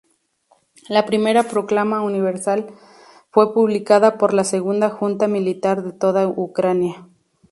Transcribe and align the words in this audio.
La 0.89 1.05
Primera 1.05 1.43
Proclama 1.43 2.01
Universal 2.01 2.65
fue 3.29 3.53
publicada 3.53 4.17
por 4.17 4.33
la 4.33 4.43
segunda 4.43 4.89
Junta 4.89 5.27
Militar 5.27 5.83
de 5.83 5.91
toda 5.91 6.27
Ucrania. 6.27 7.07